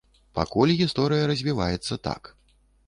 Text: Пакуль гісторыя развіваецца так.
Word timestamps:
Пакуль 0.39 0.73
гісторыя 0.79 1.29
развіваецца 1.35 2.03
так. 2.11 2.23